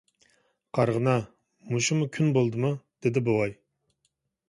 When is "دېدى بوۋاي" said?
3.07-3.59